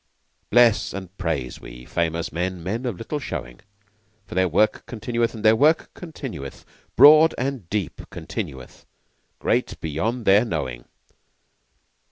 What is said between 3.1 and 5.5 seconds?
showing! For their work continueth And